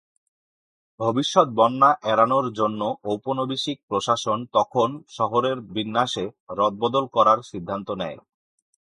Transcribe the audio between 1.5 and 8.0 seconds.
বন্যা এড়ানোর জন্য উপনিবেশিক প্রশাসন তখন শহরের বিন্যাসে রদবদল করার সিদ্ধান্ত